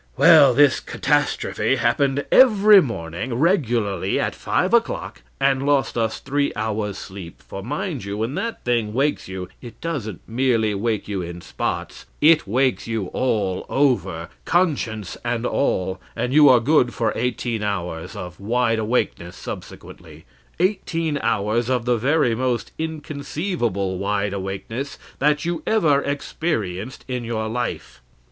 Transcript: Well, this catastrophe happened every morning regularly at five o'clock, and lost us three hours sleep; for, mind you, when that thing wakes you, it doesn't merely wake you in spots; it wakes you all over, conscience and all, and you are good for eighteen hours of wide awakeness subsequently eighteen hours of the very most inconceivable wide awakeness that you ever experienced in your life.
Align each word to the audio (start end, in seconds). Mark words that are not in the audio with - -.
Well, 0.17 0.55
this 0.55 0.79
catastrophe 0.79 1.75
happened 1.75 2.25
every 2.31 2.81
morning 2.81 3.35
regularly 3.35 4.19
at 4.19 4.33
five 4.33 4.73
o'clock, 4.73 5.21
and 5.39 5.63
lost 5.63 5.95
us 5.95 6.17
three 6.19 6.51
hours 6.55 6.97
sleep; 6.97 7.39
for, 7.39 7.61
mind 7.61 8.03
you, 8.03 8.17
when 8.17 8.33
that 8.33 8.65
thing 8.65 8.93
wakes 8.93 9.27
you, 9.27 9.47
it 9.61 9.79
doesn't 9.79 10.21
merely 10.27 10.73
wake 10.73 11.07
you 11.07 11.21
in 11.21 11.39
spots; 11.39 12.07
it 12.19 12.47
wakes 12.47 12.87
you 12.87 13.11
all 13.13 13.63
over, 13.69 14.29
conscience 14.43 15.17
and 15.23 15.45
all, 15.45 15.99
and 16.15 16.33
you 16.33 16.49
are 16.49 16.59
good 16.59 16.95
for 16.95 17.13
eighteen 17.15 17.61
hours 17.61 18.15
of 18.15 18.39
wide 18.39 18.79
awakeness 18.79 19.35
subsequently 19.35 20.25
eighteen 20.59 21.19
hours 21.21 21.69
of 21.69 21.85
the 21.85 21.95
very 21.97 22.33
most 22.33 22.71
inconceivable 22.79 23.99
wide 23.99 24.33
awakeness 24.33 24.97
that 25.19 25.45
you 25.45 25.61
ever 25.67 26.01
experienced 26.01 27.05
in 27.07 27.23
your 27.23 27.47
life. 27.47 28.01